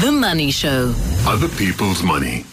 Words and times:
The 0.00 0.10
Money 0.10 0.50
Show. 0.50 0.94
Other 1.26 1.48
people's 1.48 2.02
money. 2.02 2.46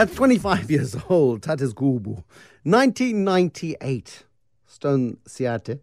At 0.00 0.14
25 0.14 0.70
years 0.70 0.96
old, 1.10 1.42
Tatis 1.42 1.74
Gubu, 1.74 2.24
1998, 2.62 4.24
Stoan 4.66 5.18
Seate, 5.26 5.78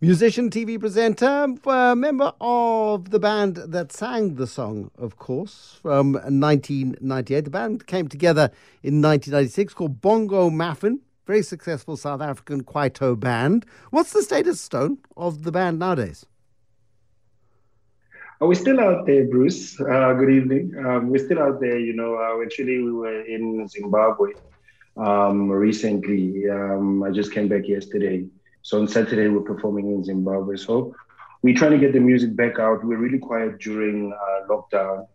musician, 0.00 0.50
TV 0.50 0.78
presenter, 0.78 1.48
uh, 1.66 1.96
member 1.96 2.32
of 2.40 3.10
the 3.10 3.18
band 3.18 3.56
that 3.56 3.90
sang 3.90 4.36
the 4.36 4.46
song, 4.46 4.92
of 4.96 5.16
course, 5.16 5.80
from 5.82 6.12
1998. 6.12 7.40
The 7.40 7.50
band 7.50 7.88
came 7.88 8.06
together 8.06 8.52
in 8.84 9.02
1996 9.02 9.74
called 9.74 10.00
Bongo 10.00 10.48
Maffin, 10.48 11.00
very 11.26 11.42
successful 11.42 11.96
South 11.96 12.20
African 12.20 12.62
Kwaito 12.62 13.18
band. 13.18 13.66
What's 13.90 14.12
the 14.12 14.22
status, 14.22 14.60
Stone, 14.60 14.98
of 15.16 15.42
the 15.42 15.50
band 15.50 15.80
nowadays? 15.80 16.24
Are 18.42 18.48
we 18.48 18.54
still 18.54 18.80
out 18.80 19.04
there, 19.04 19.26
Bruce? 19.26 19.78
Uh, 19.78 20.14
good 20.14 20.30
evening. 20.30 20.74
Um, 20.78 21.10
we're 21.10 21.22
still 21.22 21.40
out 21.40 21.60
there. 21.60 21.78
You 21.78 21.92
know, 21.92 22.14
uh, 22.14 22.42
actually, 22.42 22.82
we 22.82 22.90
were 22.90 23.20
in 23.20 23.68
Zimbabwe 23.68 24.32
um, 24.96 25.50
recently. 25.50 26.48
Um, 26.48 27.02
I 27.02 27.10
just 27.10 27.34
came 27.34 27.48
back 27.48 27.68
yesterday. 27.68 28.24
So 28.62 28.80
on 28.80 28.88
Saturday, 28.88 29.28
we're 29.28 29.42
performing 29.42 29.92
in 29.92 30.02
Zimbabwe. 30.02 30.56
So 30.56 30.94
we're 31.42 31.54
trying 31.54 31.72
to 31.72 31.78
get 31.78 31.92
the 31.92 32.00
music 32.00 32.34
back 32.34 32.58
out. 32.58 32.82
We're 32.82 32.96
really 32.96 33.18
quiet 33.18 33.58
during 33.58 34.10
uh, 34.14 34.46
lockdown. 34.48 35.06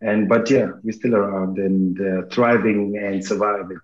And 0.00 0.26
but 0.26 0.48
yeah, 0.48 0.70
we're 0.82 0.92
still 0.92 1.14
around 1.14 1.58
and 1.58 2.00
uh, 2.00 2.22
thriving 2.30 2.96
and 2.96 3.22
surviving. 3.22 3.80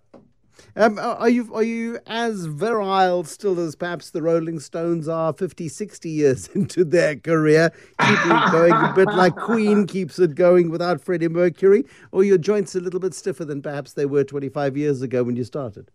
Um, 0.76 0.98
are 0.98 1.28
you 1.28 1.52
are 1.54 1.62
you 1.62 1.98
as 2.06 2.46
virile 2.46 3.24
still 3.24 3.58
as 3.58 3.74
perhaps 3.74 4.10
the 4.10 4.22
Rolling 4.22 4.60
Stones 4.60 5.08
are 5.08 5.32
50, 5.32 5.68
60 5.68 6.10
years 6.10 6.48
into 6.54 6.84
their 6.84 7.16
career, 7.16 7.70
keeping 8.00 8.30
it 8.30 8.52
going 8.52 8.72
a 8.72 8.92
bit 8.94 9.08
like 9.08 9.36
Queen 9.48 9.86
keeps 9.86 10.18
it 10.18 10.34
going 10.34 10.70
without 10.70 11.00
Freddie 11.00 11.28
Mercury, 11.28 11.84
or 12.12 12.24
your 12.24 12.38
joints 12.38 12.74
a 12.74 12.80
little 12.80 13.00
bit 13.00 13.14
stiffer 13.14 13.44
than 13.44 13.62
perhaps 13.62 13.92
they 13.92 14.06
were 14.06 14.24
25 14.24 14.76
years 14.76 15.02
ago 15.02 15.24
when 15.24 15.36
you 15.36 15.44
started? 15.44 15.90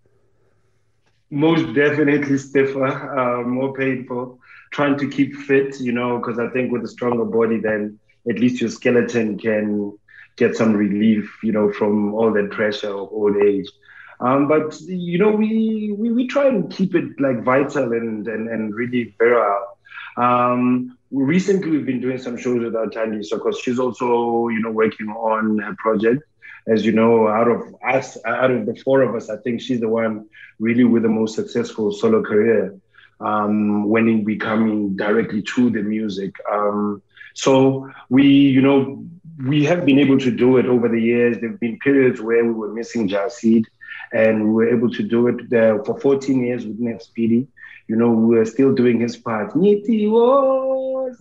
Most 1.30 1.74
definitely 1.74 2.38
stiffer, 2.38 2.86
uh, 2.86 3.44
more 3.44 3.74
painful. 3.74 4.40
Trying 4.72 4.98
to 5.00 5.08
keep 5.08 5.36
fit, 5.36 5.80
you 5.80 5.92
know, 5.92 6.18
because 6.18 6.40
I 6.40 6.48
think 6.50 6.72
with 6.72 6.84
a 6.84 6.88
stronger 6.88 7.26
body, 7.26 7.60
then 7.60 8.00
at 8.30 8.40
least 8.40 8.62
your 8.62 8.70
skeleton 8.70 9.38
can 9.38 9.98
get 10.36 10.56
some 10.56 10.74
relief, 10.74 11.32
you 11.44 11.52
know, 11.52 11.72
from 11.72 12.14
all 12.14 12.32
that 12.34 12.52
pressure 12.52 12.90
of 12.90 13.10
old 13.12 13.38
age. 13.38 13.70
Um, 14.20 14.48
but 14.48 14.80
you 14.82 15.18
know, 15.18 15.32
we, 15.32 15.94
we 15.98 16.12
we 16.12 16.28
try 16.28 16.48
and 16.48 16.72
keep 16.72 16.96
it 16.96 17.20
like 17.20 17.44
vital 17.44 17.92
and 17.92 18.28
and, 18.28 18.48
and 18.48 18.74
really 18.74 19.16
virile. 19.18 19.78
Um, 20.18 20.98
recently, 21.12 21.72
we've 21.72 21.86
been 21.86 22.02
doing 22.02 22.18
some 22.18 22.38
shows 22.38 22.64
with 22.64 22.76
our 22.76 22.88
Tandy, 22.88 23.24
so 23.24 23.38
because 23.38 23.60
she's 23.60 23.80
also 23.80 24.48
you 24.50 24.62
know 24.62 24.72
working 24.72 25.10
on 25.10 25.60
her 25.60 25.76
project. 25.78 26.24
As 26.66 26.86
you 26.86 26.94
know, 26.94 27.28
out 27.28 27.50
of 27.50 27.76
us, 27.86 28.18
out 28.26 28.50
of 28.50 28.66
the 28.66 28.76
four 28.76 29.02
of 29.02 29.16
us, 29.16 29.30
I 29.30 29.36
think 29.38 29.60
she's 29.60 29.82
the 29.82 29.90
one 29.90 30.28
really 30.60 30.86
with 30.86 31.04
the 31.04 31.10
most 31.10 31.36
successful 31.36 31.92
solo 31.92 32.24
career 32.24 32.80
um, 33.20 33.90
when 33.90 34.08
in 34.08 34.24
becoming 34.24 34.96
directly 34.96 35.42
to 35.42 35.70
the 35.70 35.82
music. 35.82 36.36
Um, 36.52 37.02
so 37.34 37.90
we, 38.10 38.28
you 38.28 38.62
know, 38.62 39.06
we 39.44 39.66
have 39.66 39.86
been 39.86 40.00
able 40.00 40.20
to 40.20 40.32
do 40.32 40.58
it 40.58 40.66
over 40.66 40.88
the 40.88 41.02
years. 41.02 41.40
There've 41.40 41.60
been 41.60 41.80
periods 41.80 42.22
where 42.22 42.46
we 42.46 42.52
were 42.52 42.74
missing 42.74 43.08
Jah 43.08 43.30
Seed 43.30 43.66
and 44.12 44.48
we 44.48 44.54
were 44.54 44.70
able 44.70 44.90
to 44.92 45.04
do 45.04 45.28
it 45.28 45.50
there 45.50 45.84
for 45.84 46.00
14 46.00 46.44
years 46.44 46.66
with 46.66 46.80
Nef 46.80 47.02
Speedy. 47.02 47.48
You 47.88 47.96
know, 47.96 48.12
we 48.12 48.38
were 48.38 48.46
still 48.46 48.74
doing 48.74 49.00
his 49.00 49.18
part. 49.18 49.56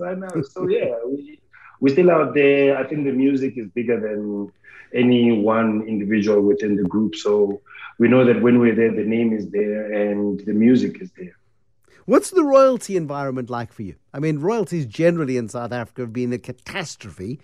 I 0.01 0.15
know. 0.15 0.43
So 0.51 0.69
yeah, 0.69 0.95
we, 1.07 1.41
we're 1.81 1.93
still 1.93 2.11
out 2.11 2.35
there. 2.35 2.77
I 2.77 2.85
think 2.85 3.05
the 3.05 3.13
music 3.13 3.55
is 3.57 3.69
bigger 3.69 3.99
than 4.01 4.53
any 4.95 5.33
one 5.33 5.83
individual 5.89 6.43
within 6.43 6.77
the 6.77 6.85
group. 6.85 7.17
So 7.17 7.61
we 7.99 8.09
know 8.09 8.25
that 8.25 8.41
when 8.41 8.59
we're 8.59 8.75
there, 8.75 8.93
the 8.93 9.05
name 9.05 9.33
is 9.33 9.51
there 9.51 9.93
and 9.93 10.41
the 10.41 10.53
music 10.53 11.01
is 11.01 11.11
there. 11.17 11.37
What's 12.05 12.31
the 12.31 12.43
royalty 12.43 12.97
environment 12.97 13.49
like 13.49 13.73
for 13.73 13.83
you? 13.83 13.95
I 14.13 14.19
mean, 14.19 14.39
royalties 14.41 14.87
generally 14.87 15.37
in 15.37 15.49
South 15.49 15.73
Africa 15.73 16.03
have 16.03 16.13
been 16.13 16.33
a 16.33 16.39
catastrophe. 16.39 17.41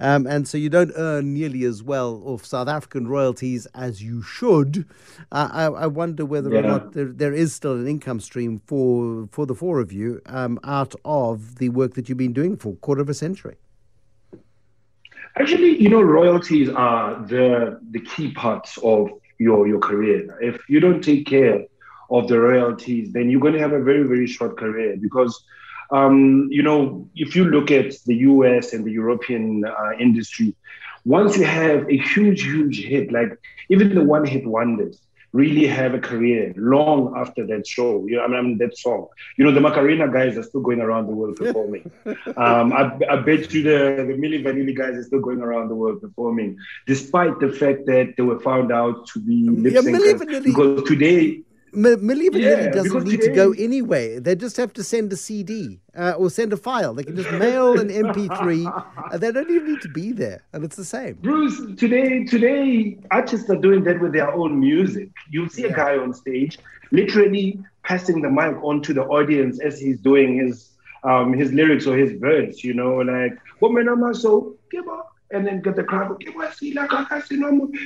Um, 0.00 0.26
and 0.26 0.48
so 0.48 0.56
you 0.56 0.70
don't 0.70 0.92
earn 0.96 1.34
nearly 1.34 1.62
as 1.64 1.82
well 1.82 2.22
of 2.24 2.44
South 2.44 2.68
African 2.68 3.06
royalties 3.06 3.66
as 3.74 4.02
you 4.02 4.22
should. 4.22 4.86
Uh, 5.30 5.48
I, 5.52 5.64
I, 5.64 5.86
wonder 5.86 6.24
whether 6.24 6.50
yeah. 6.50 6.60
or 6.60 6.62
not 6.62 6.92
there, 6.94 7.04
there 7.04 7.34
is 7.34 7.54
still 7.54 7.74
an 7.74 7.86
income 7.86 8.18
stream 8.18 8.62
for 8.66 9.28
for 9.30 9.44
the 9.44 9.54
four 9.54 9.78
of 9.78 9.92
you 9.92 10.22
um, 10.26 10.58
out 10.64 10.94
of 11.04 11.56
the 11.56 11.68
work 11.68 11.94
that 11.94 12.08
you've 12.08 12.16
been 12.16 12.32
doing 12.32 12.56
for 12.56 12.72
a 12.72 12.76
quarter 12.76 13.02
of 13.02 13.10
a 13.10 13.14
century. 13.14 13.56
Actually, 15.36 15.80
you 15.80 15.90
know, 15.90 16.00
royalties 16.00 16.70
are 16.70 17.22
the 17.26 17.78
the 17.90 18.00
key 18.00 18.32
parts 18.32 18.78
of 18.78 19.10
your 19.38 19.68
your 19.68 19.80
career. 19.80 20.34
If 20.40 20.62
you 20.66 20.80
don't 20.80 21.02
take 21.02 21.26
care 21.26 21.66
of 22.10 22.28
the 22.28 22.38
royalties, 22.38 23.12
then 23.12 23.30
you're 23.30 23.40
going 23.40 23.54
to 23.54 23.60
have 23.60 23.72
a 23.72 23.82
very 23.82 24.04
very 24.04 24.26
short 24.26 24.56
career 24.56 24.96
because 25.00 25.42
um, 25.92 26.48
you 26.50 26.62
know, 26.62 27.08
if 27.16 27.34
you 27.34 27.44
look 27.44 27.70
at 27.70 27.94
the 28.06 28.16
US 28.16 28.72
and 28.72 28.84
the 28.84 28.92
European 28.92 29.64
uh, 29.64 29.92
industry, 29.98 30.54
once 31.04 31.36
you 31.36 31.44
have 31.44 31.88
a 31.88 31.96
huge, 31.96 32.42
huge 32.42 32.84
hit, 32.84 33.10
like 33.10 33.36
even 33.70 33.94
the 33.94 34.04
one 34.04 34.24
hit 34.24 34.46
wonders, 34.46 35.00
really 35.32 35.66
have 35.66 35.94
a 35.94 35.98
career 35.98 36.52
long 36.56 37.14
after 37.16 37.46
that 37.46 37.66
show. 37.66 38.04
You 38.06 38.16
know, 38.16 38.24
I 38.24 38.42
mean, 38.42 38.58
that 38.58 38.76
song. 38.76 39.06
You 39.36 39.44
know, 39.44 39.52
the 39.52 39.60
Macarena 39.60 40.08
guys 40.08 40.36
are 40.36 40.42
still 40.42 40.60
going 40.60 40.80
around 40.80 41.06
the 41.06 41.12
world 41.12 41.36
performing. 41.36 41.90
um, 42.36 42.72
I, 42.72 42.98
I, 43.08 43.16
bet 43.16 43.52
you 43.52 43.62
the, 43.62 44.04
the 44.06 44.14
Milli 44.14 44.42
Vanilli 44.42 44.76
guys 44.76 44.94
are 44.94 45.04
still 45.04 45.20
going 45.20 45.40
around 45.40 45.68
the 45.68 45.74
world 45.74 46.00
performing, 46.00 46.58
despite 46.86 47.38
the 47.38 47.50
fact 47.50 47.86
that 47.86 48.14
they 48.16 48.22
were 48.22 48.40
found 48.40 48.72
out 48.72 49.06
to 49.08 49.20
be 49.20 49.48
lip 49.48 49.74
syncers. 49.74 50.32
Yeah, 50.32 50.40
because 50.40 50.88
today, 50.88 51.42
Milli 51.72 52.28
Vanilli 52.28 52.64
yeah, 52.64 52.70
doesn't 52.70 53.04
need 53.04 53.20
today... 53.20 53.28
to 53.28 53.34
go 53.34 53.52
anywhere. 53.52 54.20
They 54.20 54.34
just 54.34 54.56
have 54.56 54.72
to 54.74 54.84
send 54.84 55.12
a 55.12 55.16
CD 55.16 55.80
uh, 55.96 56.12
or 56.12 56.30
send 56.30 56.52
a 56.52 56.56
file. 56.56 56.94
They 56.94 57.04
can 57.04 57.16
just 57.16 57.30
mail 57.32 57.78
an 57.78 57.88
MP3. 57.88 58.86
Uh, 59.10 59.18
they 59.18 59.32
don't 59.32 59.50
even 59.50 59.72
need 59.72 59.80
to 59.80 59.88
be 59.88 60.12
there, 60.12 60.40
and 60.52 60.62
it's 60.62 60.76
the 60.76 60.84
same. 60.84 61.14
Bruce, 61.14 61.60
today, 61.76 62.22
today 62.22 62.96
artists 63.10 63.50
are 63.50 63.56
doing 63.56 63.82
that 63.82 64.00
with 64.00 64.12
their 64.12 64.32
own 64.32 64.60
music. 64.60 65.10
You'll 65.30 65.48
see 65.48 65.62
yeah. 65.62 65.72
a 65.72 65.74
guy 65.74 65.98
on 65.98 66.14
stage 66.14 66.58
literally 66.92 67.58
passing 67.82 68.22
the 68.22 68.30
mic 68.30 68.56
on 68.62 68.82
to 68.82 68.94
the 68.94 69.02
audience 69.04 69.60
as 69.60 69.80
he's 69.80 69.98
doing 69.98 70.36
his 70.38 70.70
um, 71.02 71.32
his 71.32 71.52
lyrics 71.52 71.86
or 71.86 71.96
his 71.96 72.12
verse. 72.20 72.62
You 72.62 72.74
know, 72.74 72.96
like 72.96 73.38
"Woman, 73.60 73.88
I'm 73.88 74.14
so 74.14 74.54
give 74.70 74.86
up." 74.88 75.09
And 75.32 75.46
then 75.46 75.60
get 75.60 75.76
the 75.76 75.84
crowd, 75.84 76.10
okay, 76.12 76.32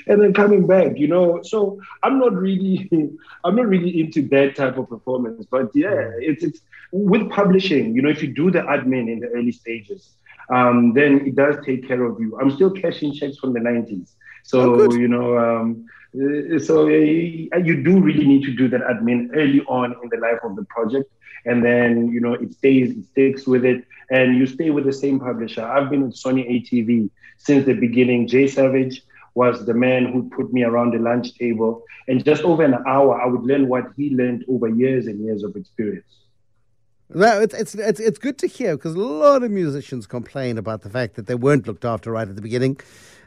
and 0.06 0.22
then 0.22 0.32
coming 0.32 0.66
back, 0.66 0.96
you 0.96 1.08
know. 1.08 1.42
So 1.42 1.80
I'm 2.02 2.18
not 2.18 2.32
really, 2.34 2.88
I'm 3.44 3.56
not 3.56 3.66
really 3.66 4.00
into 4.00 4.22
that 4.28 4.56
type 4.56 4.78
of 4.78 4.88
performance. 4.88 5.46
But 5.50 5.70
yeah, 5.74 5.88
mm. 5.88 6.14
it's 6.20 6.42
it's 6.42 6.60
with 6.92 7.28
publishing, 7.30 7.94
you 7.94 8.02
know, 8.02 8.08
if 8.08 8.22
you 8.22 8.32
do 8.32 8.50
the 8.50 8.60
admin 8.60 9.12
in 9.12 9.20
the 9.20 9.28
early 9.28 9.52
stages, 9.52 10.12
um, 10.48 10.92
then 10.94 11.26
it 11.26 11.36
does 11.36 11.56
take 11.64 11.86
care 11.86 12.02
of 12.02 12.20
you. 12.20 12.38
I'm 12.40 12.50
still 12.50 12.70
cashing 12.70 13.12
checks 13.12 13.36
from 13.38 13.52
the 13.52 13.60
90s, 13.60 14.12
so 14.42 14.82
oh, 14.82 14.94
you 14.94 15.08
know. 15.08 15.38
Um, 15.38 15.86
uh, 16.14 16.60
so 16.60 16.86
uh, 16.86 16.90
you 16.90 17.82
do 17.82 17.98
really 18.00 18.24
need 18.24 18.44
to 18.44 18.52
do 18.52 18.68
that 18.68 18.80
admin 18.82 19.30
early 19.34 19.62
on 19.62 19.96
in 20.00 20.08
the 20.10 20.16
life 20.18 20.38
of 20.44 20.54
the 20.54 20.62
project 20.66 21.10
and 21.44 21.64
then 21.64 22.08
you 22.08 22.20
know 22.20 22.34
it 22.34 22.52
stays 22.52 22.96
it 22.96 23.04
sticks 23.06 23.46
with 23.46 23.64
it 23.64 23.84
and 24.10 24.36
you 24.36 24.46
stay 24.46 24.70
with 24.70 24.84
the 24.84 24.92
same 24.92 25.18
publisher 25.18 25.62
i've 25.62 25.90
been 25.90 26.02
with 26.02 26.14
sony 26.14 26.44
atv 26.48 27.10
since 27.38 27.64
the 27.64 27.74
beginning 27.74 28.26
jay 28.26 28.46
savage 28.46 29.02
was 29.34 29.66
the 29.66 29.74
man 29.74 30.06
who 30.06 30.28
put 30.30 30.52
me 30.52 30.62
around 30.62 30.92
the 30.92 30.98
lunch 30.98 31.34
table 31.34 31.82
and 32.08 32.24
just 32.24 32.42
over 32.42 32.62
an 32.64 32.74
hour 32.86 33.20
i 33.20 33.26
would 33.26 33.42
learn 33.42 33.68
what 33.68 33.84
he 33.96 34.14
learned 34.14 34.44
over 34.48 34.68
years 34.68 35.06
and 35.06 35.24
years 35.24 35.42
of 35.42 35.54
experience 35.56 36.24
well, 37.10 37.42
it's, 37.42 37.54
it's, 37.54 37.74
it's, 37.74 38.00
it's 38.00 38.18
good 38.18 38.38
to 38.38 38.46
hear 38.46 38.76
because 38.76 38.94
a 38.94 38.98
lot 38.98 39.42
of 39.42 39.50
musicians 39.50 40.06
complain 40.06 40.56
about 40.56 40.80
the 40.82 40.90
fact 40.90 41.16
that 41.16 41.26
they 41.26 41.34
weren't 41.34 41.66
looked 41.66 41.84
after 41.84 42.10
right 42.10 42.26
at 42.26 42.34
the 42.34 42.42
beginning 42.42 42.80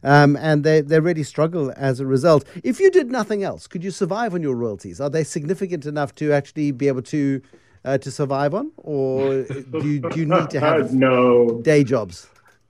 um, 0.04 0.36
and 0.38 0.64
they, 0.64 0.82
they 0.82 1.00
really 1.00 1.24
struggle 1.24 1.74
as 1.76 2.00
a 2.00 2.06
result. 2.06 2.46
If 2.64 2.80
you 2.80 2.90
did 2.90 3.12
nothing 3.12 3.44
else, 3.44 3.68
could 3.68 3.84
you 3.84 3.92
survive 3.92 4.34
on 4.34 4.42
your 4.42 4.56
royalties? 4.56 5.00
Are 5.00 5.10
they 5.10 5.24
significant 5.24 5.86
enough 5.86 6.16
to 6.16 6.32
actually 6.32 6.72
be 6.72 6.88
able 6.88 7.04
to 7.04 7.42
uh, 7.86 7.98
to 7.98 8.12
survive 8.12 8.54
on, 8.54 8.72
or 8.78 9.44
do 9.44 9.88
you, 9.88 10.00
do 10.00 10.20
you 10.20 10.26
need 10.26 10.50
to 10.50 10.60
have 10.60 10.94
no 11.08 11.62
day 11.62 11.86
jobs? 11.86 12.28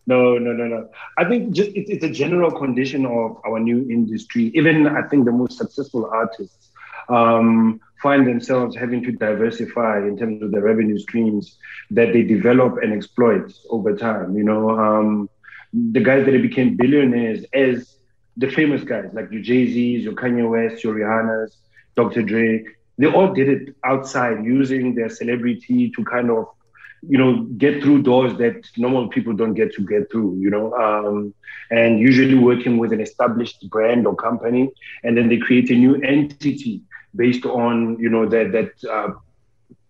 No, 0.07 0.37
no, 0.37 0.53
no, 0.53 0.65
no. 0.67 0.89
I 1.17 1.25
think 1.25 1.53
just 1.53 1.71
it, 1.71 1.89
it's 1.89 2.03
a 2.03 2.09
general 2.09 2.51
condition 2.51 3.05
of 3.05 3.37
our 3.45 3.59
new 3.59 3.87
industry. 3.89 4.51
Even 4.55 4.87
I 4.87 5.03
think 5.09 5.25
the 5.25 5.31
most 5.33 5.57
successful 5.57 6.09
artists 6.11 6.69
um, 7.09 7.79
find 8.01 8.25
themselves 8.27 8.75
having 8.75 9.03
to 9.03 9.11
diversify 9.11 9.99
in 9.99 10.17
terms 10.17 10.41
of 10.41 10.51
the 10.51 10.61
revenue 10.61 10.97
streams 10.97 11.57
that 11.91 12.13
they 12.13 12.23
develop 12.23 12.77
and 12.81 12.93
exploit 12.93 13.53
over 13.69 13.95
time. 13.95 14.37
You 14.37 14.43
know, 14.45 14.69
um, 14.71 15.29
the 15.73 15.99
guys 15.99 16.25
that 16.25 16.41
became 16.41 16.77
billionaires 16.77 17.45
as 17.53 17.97
the 18.37 18.49
famous 18.49 18.83
guys 18.83 19.09
like 19.13 19.31
your 19.31 19.41
Jay 19.41 19.65
Z's, 19.67 20.03
your 20.03 20.13
Kanye 20.13 20.49
West, 20.49 20.83
your 20.83 20.95
Rihanna's, 20.95 21.57
Dr. 21.95 22.21
Drake, 22.21 22.67
they 22.97 23.07
all 23.07 23.33
did 23.33 23.49
it 23.49 23.75
outside 23.83 24.45
using 24.45 24.95
their 24.95 25.09
celebrity 25.09 25.91
to 25.91 26.03
kind 26.05 26.31
of 26.31 26.47
you 27.01 27.17
know, 27.17 27.43
get 27.57 27.81
through 27.81 28.01
doors 28.03 28.33
that 28.37 28.67
normal 28.77 29.07
people 29.07 29.33
don't 29.33 29.53
get 29.53 29.73
to 29.73 29.85
get 29.85 30.11
through, 30.11 30.37
you 30.39 30.49
know, 30.49 30.73
um, 30.73 31.33
and 31.69 31.99
usually 31.99 32.35
working 32.35 32.77
with 32.77 32.91
an 32.91 33.01
established 33.01 33.69
brand 33.69 34.07
or 34.07 34.15
company, 34.15 34.69
and 35.03 35.17
then 35.17 35.29
they 35.29 35.37
create 35.37 35.69
a 35.69 35.75
new 35.75 35.95
entity 36.01 36.81
based 37.15 37.45
on, 37.45 37.97
you 37.99 38.09
know, 38.09 38.27
that 38.27 38.51
that 38.51 38.71
uh, 38.89 39.09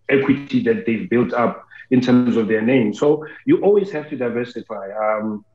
equity 0.10 0.62
that 0.64 0.86
they've 0.86 1.10
built 1.10 1.34
up 1.34 1.66
in 1.92 2.02
terms 2.02 2.36
of 2.36 2.48
their 2.48 2.62
name. 2.62 2.94
So 2.94 3.26
you 3.46 3.62
always 3.64 3.92
have 3.92 4.10
to 4.10 4.18
diversify. 4.18 4.90
Um, 4.92 5.46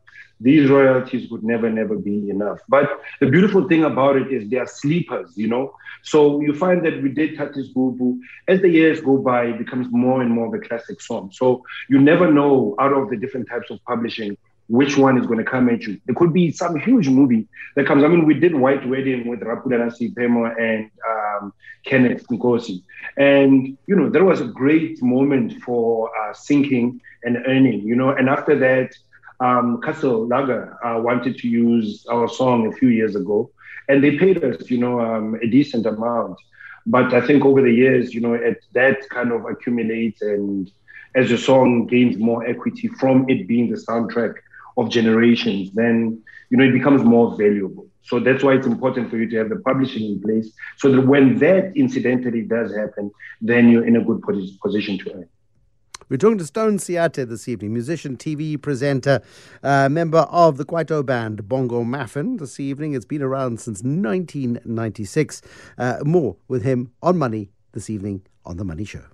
these 0.43 0.69
royalties 0.69 1.31
would 1.31 1.43
never, 1.43 1.71
never 1.71 1.97
be 1.97 2.29
enough. 2.31 2.59
But 2.69 3.01
the 3.21 3.27
beautiful 3.27 3.69
thing 3.69 3.85
about 3.85 4.17
it 4.17 4.33
is 4.33 4.51
they 4.51 4.59
are 4.59 4.67
sleepers, 4.67 5.33
you 5.37 5.49
know. 5.49 5.75
So 6.03 6.41
you 6.41 6.53
find 6.55 6.85
that 6.85 7.03
we 7.03 7.11
did 7.11 7.39
Thatis 7.39 7.73
Gubu. 7.75 8.19
As 8.49 8.61
the 8.61 8.69
years 8.69 9.01
go 9.01 9.19
by, 9.19 9.47
it 9.47 9.59
becomes 9.59 9.87
more 9.91 10.21
and 10.21 10.31
more 10.31 10.47
of 10.49 10.55
a 10.55 10.67
classic 10.67 11.01
song. 11.01 11.31
So 11.33 11.65
you 11.89 12.01
never 12.01 12.31
know 12.31 12.75
out 12.81 12.93
of 12.93 13.11
the 13.11 13.17
different 13.17 13.49
types 13.49 13.71
of 13.71 13.79
publishing 13.85 14.37
which 14.69 14.97
one 14.97 15.19
is 15.19 15.27
going 15.27 15.39
to 15.39 15.45
come 15.45 15.69
at 15.69 15.83
you. 15.83 16.01
There 16.07 16.15
could 16.15 16.33
be 16.33 16.51
some 16.51 16.79
huge 16.79 17.09
movie 17.09 17.47
that 17.77 17.87
comes. 17.87 18.05
I 18.05 18.09
mean, 18.09 18.25
we 18.25 18.35
did 18.35 18.55
White 18.55 18.89
Wedding 18.89 19.29
with 19.29 19.41
Rapulana 19.41 19.93
Seiphemo 19.97 20.55
and 20.59 20.91
um, 21.11 21.53
Kenneth 21.85 22.27
Nkosi. 22.29 22.83
And, 23.19 23.77
you 23.87 23.97
know, 23.97 24.09
there 24.09 24.25
was 24.25 24.41
a 24.41 24.47
great 24.47 25.03
moment 25.03 25.63
for 25.63 26.11
uh, 26.19 26.33
sinking 26.33 27.01
and 27.23 27.39
earning, 27.47 27.81
you 27.83 27.95
know. 27.95 28.11
And 28.11 28.29
after 28.29 28.59
that, 28.59 28.95
um, 29.43 29.81
Castle 29.81 30.27
Lager 30.29 30.79
uh, 30.85 31.01
wanted 31.01 31.37
to 31.39 31.49
use 31.49 32.07
our 32.09 32.29
song 32.29 32.69
a 32.69 32.73
few 32.73 32.89
years 32.89 33.17
ago, 33.17 33.51
and 33.89 34.03
they 34.03 34.17
paid 34.17 34.43
us, 34.45 34.71
you 34.71 34.79
know, 34.79 35.01
um, 35.01 35.35
a 35.43 35.47
decent 35.47 35.85
amount. 35.85 36.37
But 36.87 37.13
I 37.13 37.21
think 37.27 37.45
over 37.45 37.61
the 37.61 37.73
years, 37.73 38.15
you 38.15 38.21
know, 38.21 38.35
it, 38.35 38.65
that 38.73 39.09
kind 39.11 39.33
of 39.33 39.45
accumulates, 39.45 40.23
and 40.23 40.71
as 41.17 41.29
the 41.29 41.39
song 41.39 41.87
gains 41.87 42.17
more 42.19 42.47
equity 42.47 42.89
from 43.01 43.29
it 43.29 43.49
being 43.49 43.71
the 43.71 43.77
soundtrack 43.77 44.35
of 44.77 44.91
generations, 44.91 45.73
then 45.73 46.23
you 46.51 46.57
know 46.57 46.65
it 46.65 46.73
becomes 46.73 47.03
more 47.03 47.37
valuable. 47.37 47.87
So 48.03 48.21
that's 48.21 48.43
why 48.45 48.55
it's 48.55 48.67
important 48.67 49.11
for 49.11 49.17
you 49.17 49.29
to 49.31 49.37
have 49.39 49.49
the 49.49 49.61
publishing 49.71 50.05
in 50.05 50.21
place, 50.21 50.53
so 50.79 50.93
that 50.93 51.03
when 51.03 51.39
that 51.39 51.73
incidentally 51.77 52.43
does 52.43 52.75
happen, 52.75 53.11
then 53.41 53.71
you're 53.71 53.87
in 53.87 53.97
a 53.97 54.05
good 54.05 54.23
position 54.63 54.99
to 54.99 55.15
earn. 55.15 55.29
We're 56.09 56.17
talking 56.17 56.39
to 56.39 56.47
Stoan 56.47 56.79
Seate 56.79 57.15
this 57.15 57.49
evening, 57.49 57.73
musician, 57.73 58.17
TV 58.17 58.61
presenter, 58.61 59.21
uh, 59.63 59.89
member 59.89 60.21
of 60.31 60.57
the 60.57 60.65
Kwaito 60.65 61.05
band 61.05 61.49
Bongo 61.49 61.85
Maffin. 61.85 62.39
This 62.39 62.59
evening, 62.59 62.95
it's 62.95 63.05
been 63.05 63.23
around 63.23 63.61
since 63.61 63.83
1996. 63.83 65.43
Uh, 65.79 65.99
more 66.05 66.37
with 66.49 66.63
him 66.63 66.93
on 67.03 67.19
Money 67.19 67.51
this 67.73 67.89
evening 67.89 68.23
on 68.45 68.57
The 68.57 68.65
Money 68.65 68.85
Show. 68.85 69.05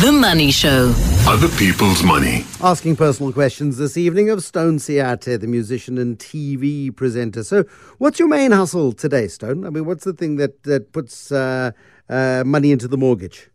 The 0.00 0.12
Money 0.12 0.50
Show. 0.50 0.94
Other 1.26 1.48
people's 1.56 2.02
money. 2.02 2.44
Asking 2.62 2.96
personal 2.96 3.32
questions 3.32 3.78
this 3.78 3.96
evening 3.96 4.30
of 4.30 4.42
Stoan 4.42 4.78
Seate, 4.78 5.40
the 5.40 5.46
musician 5.46 5.98
and 5.98 6.18
TV 6.18 6.94
presenter. 6.94 7.42
So, 7.44 7.64
what's 7.98 8.18
your 8.18 8.28
main 8.28 8.52
hustle 8.52 8.92
today, 8.92 9.28
Stoan? 9.28 9.66
I 9.66 9.70
mean, 9.70 9.84
what's 9.84 10.04
the 10.04 10.12
thing 10.12 10.36
that, 10.36 10.62
that 10.64 10.92
puts 10.92 11.30
uh, 11.30 11.72
uh 12.08 12.42
money 12.46 12.72
into 12.72 12.88
the 12.88 12.96
mortgage? 12.98 13.50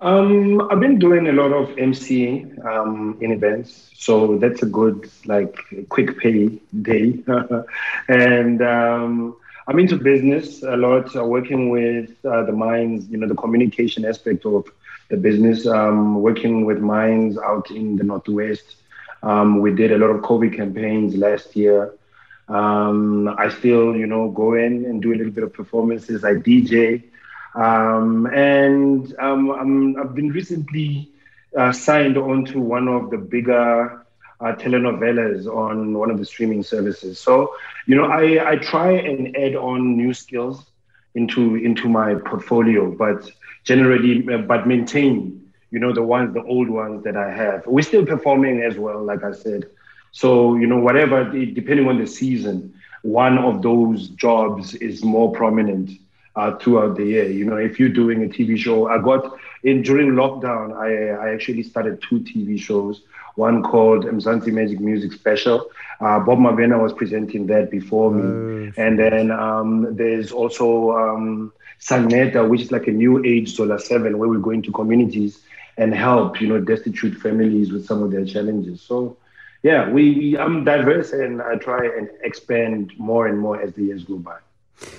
Um, 0.00 0.60
I've 0.70 0.80
been 0.80 0.98
doing 0.98 1.26
a 1.28 1.32
lot 1.32 1.52
of 1.52 1.70
MCing 1.76 2.62
um, 2.66 3.16
in 3.22 3.32
events, 3.32 3.90
so 3.94 4.36
that's 4.36 4.62
a 4.62 4.66
good 4.66 5.10
like 5.24 5.56
quick 5.88 6.18
pay 6.18 6.60
day. 6.82 7.18
and 8.08 8.60
um, 8.60 9.36
I'm 9.66 9.78
into 9.78 9.96
business 9.96 10.62
a 10.62 10.76
lot, 10.76 11.16
uh, 11.16 11.24
working 11.24 11.70
with 11.70 12.10
uh, 12.26 12.42
the 12.44 12.52
mines, 12.52 13.08
you 13.08 13.16
know, 13.16 13.26
the 13.26 13.34
communication 13.34 14.04
aspect 14.04 14.44
of 14.44 14.66
the 15.08 15.16
business. 15.16 15.66
Um, 15.66 16.20
working 16.20 16.66
with 16.66 16.78
mines 16.78 17.38
out 17.38 17.70
in 17.70 17.96
the 17.96 18.04
northwest. 18.04 18.76
Um, 19.22 19.60
we 19.60 19.74
did 19.74 19.92
a 19.92 19.98
lot 19.98 20.10
of 20.10 20.20
COVID 20.20 20.54
campaigns 20.54 21.16
last 21.16 21.56
year. 21.56 21.94
Um, 22.48 23.28
I 23.38 23.48
still, 23.48 23.96
you 23.96 24.06
know, 24.06 24.28
go 24.30 24.54
in 24.54 24.84
and 24.84 25.00
do 25.00 25.14
a 25.14 25.16
little 25.16 25.32
bit 25.32 25.42
of 25.42 25.54
performances. 25.54 26.22
I 26.22 26.34
DJ. 26.34 27.02
Um, 27.56 28.26
and 28.26 29.14
um, 29.18 29.50
i 29.98 30.02
have 30.02 30.14
been 30.14 30.28
recently 30.30 31.10
uh, 31.56 31.72
signed 31.72 32.16
onto 32.18 32.60
one 32.60 32.88
of 32.88 33.10
the 33.10 33.18
bigger 33.18 34.04
uh, 34.40 34.52
telenovelas 34.54 35.46
on 35.46 35.96
one 35.98 36.10
of 36.10 36.18
the 36.18 36.24
streaming 36.26 36.62
services. 36.62 37.18
So, 37.18 37.54
you 37.86 37.96
know, 37.96 38.06
I, 38.06 38.52
I 38.52 38.56
try 38.56 38.92
and 38.92 39.36
add 39.36 39.56
on 39.56 39.96
new 39.96 40.12
skills 40.14 40.70
into 41.14 41.56
into 41.56 41.88
my 41.88 42.14
portfolio, 42.14 42.90
but 42.90 43.30
generally, 43.64 44.26
uh, 44.32 44.38
but 44.38 44.66
maintain, 44.66 45.40
you 45.70 45.78
know, 45.80 45.92
the 45.92 46.02
ones, 46.02 46.34
the 46.34 46.42
old 46.44 46.68
ones 46.68 47.04
that 47.04 47.16
I 47.16 47.30
have. 47.32 47.66
We're 47.66 47.82
still 47.82 48.04
performing 48.06 48.62
as 48.62 48.78
well, 48.78 49.02
like 49.04 49.24
I 49.24 49.32
said. 49.32 49.64
So, 50.12 50.56
you 50.56 50.66
know, 50.66 50.78
whatever, 50.78 51.24
depending 51.24 51.88
on 51.88 51.98
the 51.98 52.06
season, 52.06 52.74
one 53.02 53.38
of 53.38 53.62
those 53.62 54.08
jobs 54.10 54.74
is 54.74 55.04
more 55.04 55.32
prominent 55.32 55.90
uh, 56.36 56.56
throughout 56.56 56.96
the 56.96 57.04
year. 57.04 57.28
You 57.28 57.44
know, 57.44 57.56
if 57.56 57.80
you're 57.80 57.88
doing 57.88 58.22
a 58.22 58.28
TV 58.28 58.56
show, 58.56 58.88
I 58.88 58.98
got 58.98 59.38
in 59.62 59.82
during 59.82 60.10
lockdown, 60.12 60.76
I, 60.76 61.28
I 61.28 61.34
actually 61.34 61.62
started 61.62 62.02
two 62.02 62.20
TV 62.20 62.60
shows. 62.60 63.02
One 63.34 63.62
called 63.62 64.04
Mzansi 64.04 64.52
Magic 64.52 64.80
Music 64.80 65.12
Special. 65.12 65.70
Uh, 66.00 66.20
Bob 66.20 66.38
Mabena 66.38 66.80
was 66.80 66.92
presenting 66.92 67.46
that 67.48 67.70
before 67.70 68.10
me. 68.10 68.22
Oh, 68.22 68.72
and 68.82 68.98
then 68.98 69.30
um, 69.30 69.94
there's 69.96 70.32
also 70.32 70.92
um, 70.92 71.52
Saneta, 71.80 72.48
which 72.48 72.62
is 72.62 72.72
like 72.72 72.86
a 72.86 72.92
new 72.92 73.24
age 73.24 73.54
Zola 73.54 73.78
7, 73.78 74.16
where 74.16 74.28
we 74.28 74.38
go 74.38 74.50
into 74.50 74.72
communities 74.72 75.40
and 75.76 75.94
help, 75.94 76.40
you 76.40 76.48
know, 76.48 76.60
destitute 76.60 77.14
families 77.20 77.72
with 77.72 77.84
some 77.84 78.02
of 78.02 78.10
their 78.10 78.24
challenges. 78.24 78.80
So, 78.80 79.18
yeah, 79.62 79.90
we, 79.90 80.12
we 80.12 80.38
I'm 80.38 80.64
diverse 80.64 81.12
and 81.12 81.42
I 81.42 81.56
try 81.56 81.84
and 81.84 82.08
expand 82.22 82.92
more 82.96 83.26
and 83.26 83.38
more 83.38 83.60
as 83.60 83.74
the 83.74 83.82
years 83.84 84.04
go 84.04 84.16
by. 84.16 84.38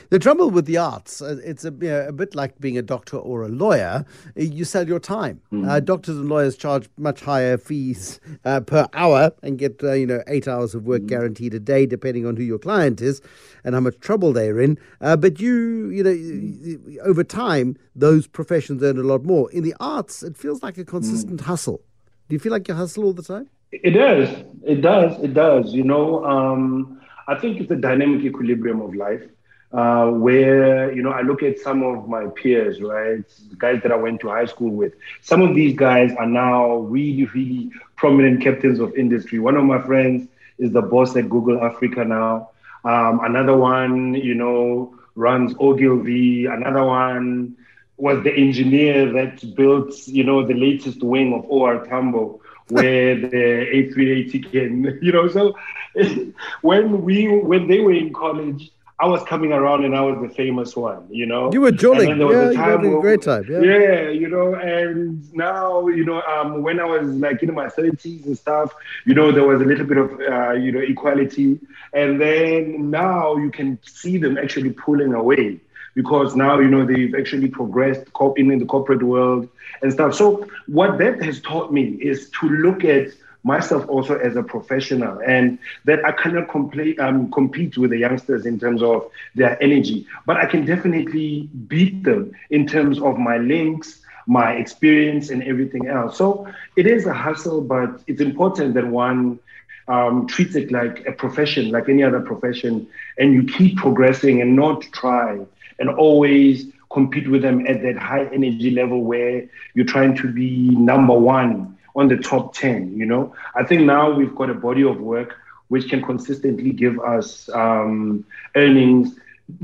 The 0.09 0.19
trouble 0.19 0.49
with 0.49 0.65
the 0.65 0.77
arts, 0.77 1.21
uh, 1.21 1.37
it's 1.43 1.63
a, 1.63 1.71
you 1.71 1.89
know, 1.89 2.07
a, 2.07 2.11
bit 2.11 2.33
like 2.33 2.59
being 2.59 2.77
a 2.77 2.81
doctor 2.81 3.17
or 3.17 3.43
a 3.43 3.47
lawyer. 3.47 4.05
You 4.35 4.65
sell 4.65 4.87
your 4.87 4.99
time. 4.99 5.41
Mm. 5.51 5.69
Uh, 5.69 5.79
doctors 5.79 6.17
and 6.17 6.29
lawyers 6.29 6.55
charge 6.55 6.89
much 6.97 7.21
higher 7.21 7.57
fees 7.57 8.19
uh, 8.45 8.61
per 8.61 8.87
hour 8.93 9.31
and 9.43 9.59
get 9.59 9.83
uh, 9.83 9.93
you 9.93 10.07
know 10.07 10.23
eight 10.27 10.47
hours 10.47 10.73
of 10.73 10.85
work 10.85 11.03
mm. 11.03 11.07
guaranteed 11.07 11.53
a 11.53 11.59
day, 11.59 11.85
depending 11.85 12.25
on 12.25 12.35
who 12.35 12.43
your 12.43 12.57
client 12.57 13.01
is 13.01 13.21
and 13.63 13.75
how 13.75 13.81
much 13.81 13.99
trouble 13.99 14.33
they're 14.33 14.59
in. 14.59 14.77
Uh, 15.01 15.15
but 15.15 15.39
you, 15.39 15.89
you 15.89 16.03
know, 16.03 17.01
over 17.03 17.23
time, 17.23 17.77
those 17.95 18.27
professions 18.27 18.81
earn 18.81 18.97
a 18.97 19.03
lot 19.03 19.23
more. 19.23 19.51
In 19.51 19.63
the 19.63 19.75
arts, 19.79 20.23
it 20.23 20.37
feels 20.37 20.63
like 20.63 20.77
a 20.77 20.85
consistent 20.85 21.41
mm. 21.41 21.45
hustle. 21.45 21.81
Do 22.29 22.35
you 22.35 22.39
feel 22.39 22.51
like 22.51 22.67
you 22.67 22.73
hustle 22.73 23.05
all 23.05 23.13
the 23.13 23.23
time? 23.23 23.49
It 23.71 23.91
does. 23.91 24.29
It 24.63 24.81
does. 24.81 25.21
It 25.21 25.33
does. 25.33 25.73
You 25.73 25.83
know, 25.83 26.25
um, 26.25 27.01
I 27.27 27.35
think 27.35 27.59
it's 27.59 27.71
a 27.71 27.75
dynamic 27.75 28.23
equilibrium 28.23 28.81
of 28.81 28.95
life 28.95 29.21
uh, 29.71 30.07
where 30.11 30.91
you 30.93 31.01
know 31.01 31.11
I 31.11 31.21
look 31.21 31.43
at 31.43 31.59
some 31.59 31.83
of 31.83 32.07
my 32.07 32.25
peers, 32.27 32.81
right, 32.81 33.23
the 33.49 33.55
guys 33.57 33.81
that 33.83 33.91
I 33.91 33.95
went 33.95 34.21
to 34.21 34.29
high 34.29 34.45
school 34.45 34.71
with. 34.71 34.93
Some 35.21 35.41
of 35.41 35.55
these 35.55 35.75
guys 35.75 36.11
are 36.17 36.25
now 36.27 36.77
really, 36.77 37.25
really 37.25 37.71
prominent 37.95 38.41
captains 38.41 38.79
of 38.79 38.95
industry. 38.95 39.39
One 39.39 39.55
of 39.55 39.63
my 39.63 39.81
friends 39.81 40.27
is 40.57 40.71
the 40.71 40.81
boss 40.81 41.15
at 41.15 41.29
Google 41.29 41.63
Africa 41.63 42.03
now. 42.03 42.49
Um, 42.83 43.19
another 43.23 43.55
one, 43.55 44.13
you 44.15 44.35
know, 44.35 44.95
runs 45.15 45.53
Ogilvy. 45.59 46.45
Another 46.45 46.83
one 46.85 47.55
was 47.97 48.23
the 48.23 48.33
engineer 48.33 49.11
that 49.13 49.55
built, 49.55 49.93
you 50.07 50.23
know, 50.23 50.45
the 50.45 50.53
latest 50.53 51.03
wing 51.03 51.33
of 51.33 51.45
OR 51.49 51.85
Tambo 51.85 52.39
where 52.69 53.15
the 53.21 53.67
A380 53.71 54.51
can, 54.51 54.99
you 55.01 55.11
know. 55.11 55.27
So 55.27 55.55
when 56.61 57.03
we 57.03 57.27
when 57.27 57.67
they 57.67 57.79
were 57.79 57.93
in 57.93 58.13
college, 58.13 58.71
I 58.99 59.05
was 59.05 59.21
coming 59.23 59.51
around 59.51 59.85
and 59.85 59.95
I 59.95 60.01
was 60.01 60.19
the 60.27 60.33
famous 60.33 60.75
one, 60.75 61.05
you 61.11 61.27
know. 61.27 61.51
You 61.53 61.61
were 61.61 61.71
jolly, 61.71 62.07
yeah, 62.07 62.15
you 62.15 62.57
having 62.57 62.95
a 62.95 62.99
great 62.99 63.21
time, 63.21 63.45
yeah. 63.47 63.61
Yeah, 63.61 64.09
you 64.09 64.27
know, 64.27 64.55
and 64.55 65.31
now, 65.35 65.87
you 65.87 66.03
know, 66.03 66.23
um, 66.23 66.63
when 66.63 66.79
I 66.79 66.85
was 66.85 67.07
like 67.07 67.43
in 67.43 67.53
my 67.53 67.69
thirties 67.69 68.25
and 68.25 68.35
stuff, 68.35 68.73
you 69.05 69.13
know, 69.13 69.31
there 69.31 69.45
was 69.45 69.61
a 69.61 69.65
little 69.65 69.85
bit 69.85 69.97
of, 69.97 70.19
uh, 70.19 70.53
you 70.53 70.71
know, 70.71 70.79
equality, 70.79 71.59
and 71.93 72.19
then 72.19 72.89
now 72.89 73.35
you 73.37 73.51
can 73.51 73.77
see 73.85 74.17
them 74.17 74.35
actually 74.35 74.71
pulling 74.71 75.13
away 75.13 75.59
because 75.93 76.35
now 76.35 76.59
you 76.59 76.67
know 76.67 76.85
they've 76.85 77.15
actually 77.15 77.47
progressed 77.47 78.01
in 78.37 78.59
the 78.59 78.65
corporate 78.65 79.01
world 79.01 79.49
and 79.81 79.91
stuff. 79.91 80.13
So 80.13 80.47
what 80.67 80.99
that 80.99 81.21
has 81.23 81.39
taught 81.41 81.73
me 81.73 81.97
is 82.01 82.29
to 82.39 82.49
look 82.49 82.85
at 82.85 83.07
myself 83.43 83.87
also 83.87 84.17
as 84.17 84.35
a 84.35 84.43
professional 84.43 85.19
and 85.25 85.57
that 85.85 86.03
I 86.05 86.11
cannot 86.11 86.47
compl- 86.47 86.99
um, 86.99 87.31
compete 87.31 87.77
with 87.77 87.91
the 87.91 87.97
youngsters 87.97 88.45
in 88.45 88.59
terms 88.59 88.81
of 88.83 89.09
their 89.35 89.61
energy, 89.61 90.05
but 90.25 90.37
I 90.37 90.45
can 90.45 90.65
definitely 90.65 91.49
beat 91.67 92.03
them 92.03 92.31
in 92.49 92.67
terms 92.67 92.99
of 92.99 93.17
my 93.17 93.37
links, 93.37 94.01
my 94.27 94.53
experience, 94.53 95.29
and 95.29 95.43
everything 95.43 95.87
else. 95.87 96.17
So 96.17 96.47
it 96.75 96.87
is 96.87 97.05
a 97.05 97.13
hustle, 97.13 97.61
but 97.61 98.01
it's 98.07 98.21
important 98.21 98.73
that 98.73 98.87
one 98.87 99.39
um, 99.87 100.27
treats 100.27 100.55
it 100.55 100.71
like 100.71 101.05
a 101.07 101.11
profession, 101.11 101.71
like 101.71 101.87
any 101.87 102.03
other 102.03 102.19
profession, 102.19 102.87
and 103.17 103.33
you 103.33 103.43
keep 103.43 103.77
progressing 103.77 104.41
and 104.41 104.55
not 104.55 104.81
try 104.91 105.39
and 105.79 105.89
always 105.89 106.65
compete 106.91 107.29
with 107.29 107.41
them 107.41 107.65
at 107.67 107.81
that 107.81 107.97
high 107.97 108.25
energy 108.27 108.71
level 108.71 109.03
where 109.03 109.47
you're 109.73 109.85
trying 109.85 110.15
to 110.17 110.31
be 110.31 110.69
number 110.71 111.13
one 111.13 111.76
on 111.97 112.07
the 112.07 112.17
top 112.17 112.53
10 112.53 112.97
you 112.97 113.05
know? 113.05 113.35
I 113.55 113.63
think 113.65 113.81
now 113.81 114.11
we've 114.11 114.35
got 114.35 114.49
a 114.49 114.53
body 114.53 114.83
of 114.83 115.01
work 115.01 115.35
which 115.67 115.89
can 115.89 116.01
consistently 116.01 116.71
give 116.71 116.97
us 117.01 117.49
um, 117.49 118.23
earnings 118.55 119.15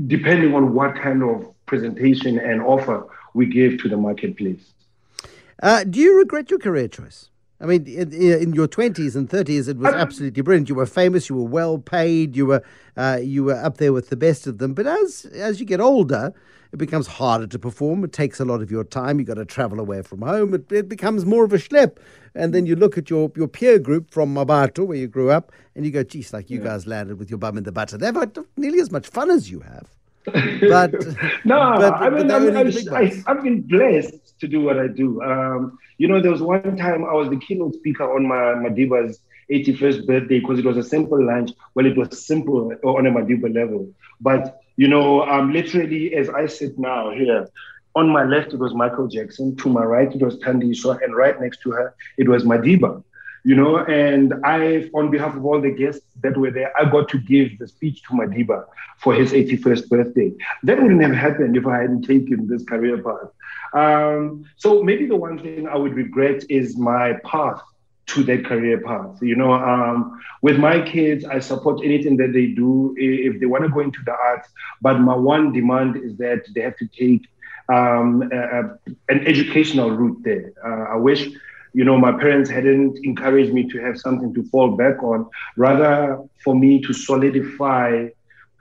depending 0.06 0.54
on 0.54 0.74
what 0.74 0.94
kind 0.96 1.22
of 1.22 1.50
presentation 1.64 2.38
and 2.38 2.60
offer 2.60 3.06
we 3.32 3.46
give 3.46 3.78
to 3.82 3.88
the 3.88 3.96
marketplace. 3.96 4.72
Uh, 5.62 5.84
do 5.84 6.00
you 6.00 6.18
regret 6.18 6.50
your 6.50 6.58
career 6.58 6.88
choice 6.88 7.30
I 7.64 7.66
mean, 7.66 7.86
in, 7.86 8.12
in, 8.12 8.52
your 8.52 8.68
twenties 8.68 9.16
and 9.16 9.28
thirties, 9.28 9.68
it 9.68 9.78
was 9.78 9.94
absolutely 9.94 10.42
brilliant. 10.42 10.68
You 10.68 10.74
were 10.74 10.84
famous. 10.84 11.30
You 11.30 11.36
were 11.36 11.48
well 11.48 11.78
paid. 11.78 12.36
You 12.36 12.44
were 12.44 12.62
uh, 12.94 13.20
you 13.22 13.44
were 13.44 13.54
up 13.54 13.78
there 13.78 13.90
with 13.90 14.10
the 14.10 14.16
best 14.16 14.46
of 14.46 14.58
them. 14.58 14.74
But 14.74 14.86
as 14.86 15.24
as 15.32 15.60
you 15.60 15.64
get 15.64 15.80
older, 15.80 16.34
it 16.72 16.76
becomes 16.76 17.06
harder 17.06 17.46
to 17.46 17.58
perform. 17.58 18.04
It 18.04 18.12
takes 18.12 18.38
a 18.38 18.44
lot 18.44 18.60
of 18.60 18.70
your 18.70 18.84
time. 18.84 19.18
You've 19.18 19.28
got 19.28 19.34
to 19.34 19.46
travel 19.46 19.80
away 19.80 20.02
from 20.02 20.20
home. 20.20 20.52
It, 20.52 20.70
it 20.70 20.90
becomes 20.90 21.24
more 21.24 21.42
of 21.42 21.54
a 21.54 21.56
schlep. 21.56 21.96
And 22.34 22.52
then 22.52 22.66
you 22.66 22.76
look 22.76 22.98
at 22.98 23.08
your, 23.08 23.32
your 23.34 23.48
peer 23.48 23.78
group 23.78 24.10
from 24.10 24.34
Mmabatho, 24.34 24.86
where 24.86 24.98
you 24.98 25.06
grew 25.06 25.30
up, 25.30 25.52
and 25.74 25.86
you 25.86 25.92
go, 25.92 26.02
geez, 26.02 26.32
like 26.32 26.50
you 26.50 26.58
yeah. 26.58 26.64
guys 26.64 26.86
landed 26.86 27.18
with 27.18 27.30
your 27.30 27.38
bum 27.38 27.56
in 27.56 27.64
the 27.64 27.72
butter. 27.72 27.96
They've 27.96 28.14
had 28.14 28.36
nearly 28.56 28.80
as 28.80 28.90
much 28.90 29.06
fun 29.06 29.30
as 29.30 29.50
you 29.50 29.60
have. 29.60 29.93
But 30.24 30.92
no, 31.44 31.74
but, 31.76 31.94
I 31.94 32.10
mean, 32.10 32.28
but 32.28 32.92
I 32.92 33.22
have 33.26 33.42
been 33.42 33.62
blessed 33.62 34.38
to 34.40 34.48
do 34.48 34.62
what 34.62 34.78
I 34.78 34.88
do. 34.88 35.22
Um, 35.22 35.78
you 35.98 36.08
know, 36.08 36.20
there 36.20 36.30
was 36.30 36.42
one 36.42 36.76
time 36.76 37.04
I 37.04 37.12
was 37.12 37.28
the 37.28 37.36
keynote 37.36 37.74
speaker 37.74 38.04
on 38.04 38.26
my 38.26 38.68
Madiba's 38.68 39.20
81st 39.50 40.06
birthday 40.06 40.40
because 40.40 40.58
it 40.58 40.64
was 40.64 40.76
a 40.76 40.82
simple 40.82 41.22
lunch. 41.24 41.50
Well, 41.74 41.86
it 41.86 41.96
was 41.96 42.26
simple 42.26 42.72
on 42.84 43.06
a 43.06 43.10
Madiba 43.10 43.54
level, 43.54 43.92
but 44.20 44.60
you 44.76 44.88
know, 44.88 45.22
um, 45.22 45.52
literally 45.52 46.14
as 46.14 46.28
I 46.30 46.46
sit 46.46 46.78
now 46.78 47.10
here, 47.10 47.48
on 47.94 48.08
my 48.08 48.24
left 48.24 48.52
it 48.52 48.58
was 48.58 48.74
Michael 48.74 49.06
Jackson, 49.06 49.54
to 49.56 49.68
my 49.68 49.84
right 49.84 50.12
it 50.12 50.22
was 50.22 50.36
Thandiswa, 50.38 51.02
and 51.02 51.14
right 51.14 51.40
next 51.40 51.60
to 51.62 51.70
her 51.70 51.94
it 52.16 52.28
was 52.28 52.44
Madiba. 52.44 53.02
You 53.46 53.54
know, 53.54 53.78
and 53.78 54.32
I, 54.42 54.90
on 54.94 55.10
behalf 55.10 55.36
of 55.36 55.44
all 55.44 55.60
the 55.60 55.70
guests 55.70 56.04
that 56.22 56.36
were 56.36 56.50
there, 56.50 56.72
I 56.80 56.90
got 56.90 57.10
to 57.10 57.18
give 57.18 57.58
the 57.58 57.68
speech 57.68 58.02
to 58.04 58.14
Madiba 58.14 58.64
for 58.98 59.14
his 59.14 59.32
81st 59.32 59.88
birthday. 59.88 60.32
That 60.62 60.80
wouldn't 60.80 61.02
have 61.02 61.14
happened 61.14 61.54
if 61.56 61.66
I 61.66 61.82
hadn't 61.82 62.02
taken 62.02 62.48
this 62.48 62.64
career 62.64 63.02
path. 63.02 63.30
Um, 63.74 64.46
so 64.56 64.82
maybe 64.82 65.06
the 65.06 65.16
one 65.16 65.38
thing 65.38 65.68
I 65.68 65.76
would 65.76 65.94
regret 65.94 66.44
is 66.48 66.78
my 66.78 67.14
path 67.24 67.60
to 68.06 68.22
their 68.22 68.42
career 68.42 68.80
path. 68.80 69.18
You 69.20 69.36
know, 69.36 69.52
um, 69.52 70.20
with 70.42 70.58
my 70.58 70.80
kids, 70.80 71.24
I 71.24 71.38
support 71.40 71.80
anything 71.84 72.16
that 72.18 72.32
they 72.32 72.46
do 72.46 72.94
if 72.96 73.40
they 73.40 73.46
want 73.46 73.64
to 73.64 73.70
go 73.70 73.80
into 73.80 74.00
the 74.04 74.12
arts. 74.12 74.48
But 74.80 75.00
my 75.00 75.14
one 75.14 75.52
demand 75.52 75.96
is 75.96 76.16
that 76.18 76.44
they 76.54 76.60
have 76.62 76.76
to 76.78 76.86
take 76.86 77.28
um, 77.68 78.30
a, 78.32 78.60
a, 78.60 78.62
an 79.08 79.26
educational 79.26 79.90
route 79.90 80.22
there. 80.22 80.52
Uh, 80.64 80.94
I 80.94 80.96
wish, 80.96 81.30
you 81.74 81.84
know, 81.84 81.98
my 81.98 82.12
parents 82.12 82.48
hadn't 82.48 82.98
encouraged 83.04 83.52
me 83.52 83.68
to 83.68 83.78
have 83.80 83.98
something 83.98 84.32
to 84.34 84.42
fall 84.44 84.76
back 84.76 85.02
on, 85.02 85.28
rather 85.56 86.18
for 86.42 86.54
me 86.54 86.80
to 86.82 86.92
solidify 86.92 88.08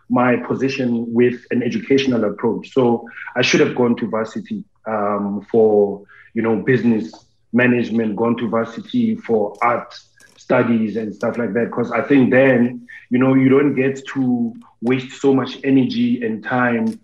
my 0.09 0.35
position 0.35 1.11
with 1.13 1.45
an 1.51 1.63
educational 1.63 2.23
approach. 2.25 2.73
So 2.73 3.07
I 3.35 3.41
should 3.41 3.61
have 3.61 3.75
gone 3.75 3.95
to 3.97 4.07
varsity 4.07 4.63
um, 4.85 5.45
for, 5.49 6.03
you 6.33 6.41
know, 6.41 6.55
business 6.57 7.13
management, 7.53 8.15
gone 8.15 8.35
to 8.37 8.49
varsity 8.49 9.15
for 9.15 9.55
art 9.61 9.93
studies 10.37 10.97
and 10.97 11.13
stuff 11.13 11.37
like 11.37 11.53
that. 11.53 11.65
Because 11.65 11.91
I 11.91 12.01
think 12.01 12.31
then, 12.31 12.87
you 13.11 13.19
know, 13.19 13.35
you 13.35 13.47
don't 13.47 13.75
get 13.75 14.05
to 14.13 14.53
waste 14.81 15.21
so 15.21 15.33
much 15.33 15.57
energy 15.63 16.25
and 16.25 16.43
time 16.43 16.99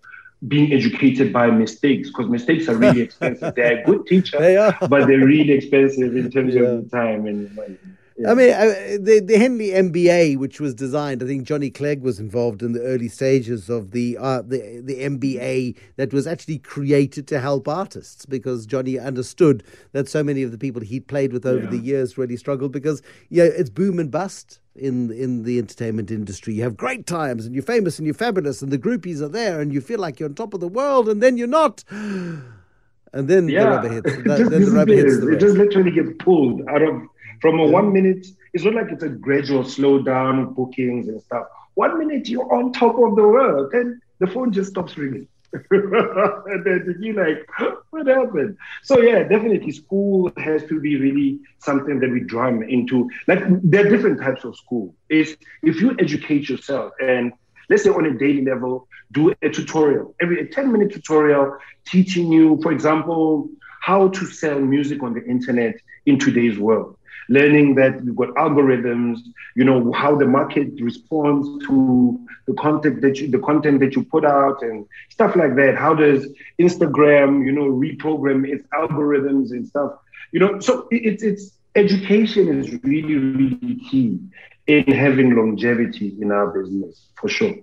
being 0.48 0.72
educated 0.72 1.34
by 1.34 1.48
mistakes 1.52 2.10
because 2.10 2.30
mistakes 2.30 2.68
are 2.70 2.76
really 2.76 3.02
expensive. 3.02 3.54
they're 3.56 3.82
a 3.82 3.84
good 3.84 4.06
teacher, 4.08 4.38
they 4.40 4.56
but 4.88 5.08
they're 5.08 5.26
really 5.26 5.52
expensive 5.52 6.16
in 6.16 6.32
terms 6.32 6.56
yeah. 6.56 6.62
of 6.62 6.92
time 6.92 7.26
and 7.26 7.54
money. 7.56 7.78
I 8.28 8.34
mean, 8.34 8.50
the 8.50 9.22
the 9.26 9.38
Henley 9.38 9.70
MBA, 9.70 10.38
which 10.38 10.60
was 10.60 10.74
designed, 10.74 11.24
I 11.24 11.26
think 11.26 11.44
Johnny 11.44 11.70
Clegg 11.70 12.02
was 12.02 12.20
involved 12.20 12.62
in 12.62 12.74
the 12.74 12.82
early 12.82 13.08
stages 13.08 13.70
of 13.70 13.92
the 13.92 14.18
uh, 14.18 14.42
the 14.42 14.82
the 14.84 14.96
MBA 15.04 15.78
that 15.96 16.12
was 16.12 16.28
actually 16.28 16.58
created 16.58 17.28
to 17.30 17.40
help 17.40 17.70
artists 17.70 18.26
because 18.26 18.66
Johnny 18.66 19.00
understood 19.00 19.64
that 19.94 20.10
so 20.10 20.22
many 20.22 20.44
of 20.44 20.52
the 20.52 20.58
people 20.58 20.82
he'd 20.82 21.08
played 21.08 21.32
with 21.32 21.46
over 21.46 21.64
yeah. 21.64 21.70
the 21.70 21.78
years 21.78 22.18
really 22.18 22.36
struggled 22.36 22.74
because 22.74 23.02
yeah, 23.30 23.46
it's 23.46 23.70
boom 23.70 24.00
and 24.00 24.12
bust 24.12 24.60
in 24.80 25.12
in 25.12 25.44
the 25.44 25.58
entertainment 25.60 26.12
industry. 26.12 26.54
You 26.54 26.64
have 26.64 26.78
great 26.78 27.06
times 27.06 27.46
and 27.46 27.54
you're 27.54 27.64
famous 27.64 28.00
and 28.00 28.06
you're 28.06 28.16
fabulous 28.16 28.62
and 28.62 28.72
the 28.72 28.78
groupies 28.78 29.22
are 29.22 29.30
there 29.30 29.60
and 29.60 29.74
you 29.74 29.82
feel 29.82 30.00
like 30.00 30.20
you're 30.20 30.30
on 30.30 30.36
top 30.36 30.54
of 30.54 30.60
the 30.60 30.68
world 30.68 31.10
and 31.10 31.22
then 31.22 31.38
you're 31.38 31.48
not. 31.48 31.84
And 33.12 33.28
then 33.28 33.50
yeah. 33.50 33.64
the 33.64 33.70
rubber 33.70 33.90
hits. 33.90 34.16
That, 34.18 34.50
then 34.52 34.66
the 34.66 34.72
rubber 34.72 34.94
hits 34.94 35.20
the 35.20 35.34
It 35.34 35.40
just 35.40 35.56
literally 35.56 35.92
gets 35.92 36.12
pulled 36.20 36.62
out 36.70 36.82
of 36.82 37.02
from 37.42 37.60
a 37.60 37.66
yeah. 37.66 37.72
one 37.72 37.94
minute, 37.94 38.28
it's 38.54 38.64
not 38.64 38.76
like 38.76 38.92
it's 38.92 39.04
a 39.04 39.10
gradual 39.10 39.64
slowdown 39.64 40.44
of 40.44 40.56
bookings 40.56 41.08
and 41.08 41.22
stuff. 41.22 41.46
One 41.76 41.98
minute 41.98 42.28
you're 42.28 42.52
on 42.54 42.74
top 42.74 42.96
of 43.00 43.16
the 43.16 43.24
world, 43.24 43.72
then 43.72 44.02
the 44.20 44.28
phone 44.28 44.52
just 44.52 44.72
stops 44.72 44.98
ringing. 44.98 45.28
and 45.72 46.64
then 46.64 46.96
you're 47.00 47.16
like, 47.16 47.48
what 47.90 48.08
happened? 48.08 48.58
So 48.84 49.00
yeah, 49.00 49.24
definitely 49.24 49.72
school 49.72 50.32
has 50.38 50.64
to 50.66 50.80
be 50.80 50.98
really 50.98 51.40
something 51.60 52.00
that 52.00 52.12
we 52.12 52.22
drum 52.22 52.62
into. 52.64 53.10
Like 53.28 53.40
there 53.64 53.86
are 53.86 53.90
different 53.90 54.22
types 54.22 54.44
of 54.44 54.56
school. 54.56 54.96
Is 55.10 55.36
if 55.64 55.82
you 55.82 55.96
educate 56.00 56.50
yourself 56.50 56.94
and 57.02 57.34
let's 57.70 57.84
say 57.84 57.90
on 57.90 58.06
a 58.06 58.18
daily 58.18 58.46
level, 58.46 58.88
do 59.12 59.34
a 59.42 59.50
tutorial, 59.50 60.16
every 60.22 60.42
a 60.42 60.48
10 60.48 60.72
minute 60.72 60.94
tutorial 60.94 61.58
teaching 61.86 62.32
you, 62.32 62.60
for 62.62 62.72
example, 62.72 63.50
how 63.82 64.10
to 64.10 64.26
sell 64.26 64.60
music 64.60 65.02
on 65.02 65.14
the 65.14 65.26
internet 65.26 65.76
in 66.06 66.20
today's 66.20 66.60
world 66.60 66.99
learning 67.30 67.76
that 67.76 68.04
you've 68.04 68.16
got 68.16 68.30
algorithms, 68.30 69.20
you 69.56 69.64
know, 69.64 69.92
how 69.94 70.16
the 70.16 70.26
market 70.26 70.70
responds 70.82 71.66
to 71.68 72.20
the 72.48 72.54
content 72.56 73.02
that 73.02 73.20
you 73.20 73.30
the 73.30 73.40
content 73.40 73.80
that 73.80 73.96
you 73.96 74.04
put 74.04 74.26
out 74.26 74.62
and 74.62 74.86
stuff 75.10 75.36
like 75.36 75.56
that. 75.56 75.76
How 75.78 75.94
does 75.94 76.28
Instagram, 76.60 77.46
you 77.46 77.52
know, 77.52 77.70
reprogram 77.70 78.48
its 78.48 78.66
algorithms 78.74 79.52
and 79.52 79.68
stuff? 79.68 79.94
You 80.32 80.40
know, 80.40 80.60
so 80.60 80.88
it's 80.92 81.24
it's 81.24 81.52
education 81.76 82.48
is 82.60 82.72
really, 82.84 83.16
really 83.16 83.76
key 83.90 84.20
in 84.68 84.84
having 84.92 85.36
longevity 85.36 86.16
in 86.20 86.32
our 86.32 86.48
business 86.48 87.10
for 87.16 87.30
sure. 87.30 87.56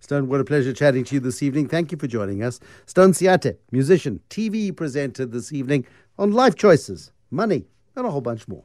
Stoan, 0.00 0.28
what 0.28 0.40
a 0.40 0.44
pleasure 0.44 0.72
chatting 0.72 1.04
to 1.04 1.14
you 1.14 1.20
this 1.20 1.42
evening. 1.42 1.68
Thank 1.68 1.92
you 1.92 1.98
for 1.98 2.08
joining 2.08 2.42
us. 2.42 2.58
Stoan 2.86 3.14
Seate, 3.14 3.58
musician, 3.70 4.20
TV 4.28 4.74
presenter 4.74 5.24
this 5.24 5.52
evening 5.52 5.86
on 6.18 6.32
Life 6.32 6.56
Choices, 6.56 7.12
Money, 7.30 7.66
and 7.96 8.06
a 8.06 8.10
whole 8.10 8.20
bunch 8.20 8.48
more. 8.48 8.64